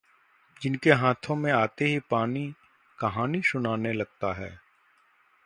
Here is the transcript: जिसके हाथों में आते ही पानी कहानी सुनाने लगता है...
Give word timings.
जिसके 0.61 0.91
हाथों 0.91 1.35
में 1.35 1.51
आते 1.51 1.85
ही 1.85 1.99
पानी 1.99 2.53
कहानी 2.99 3.41
सुनाने 3.41 3.93
लगता 3.93 4.33
है... 4.33 4.59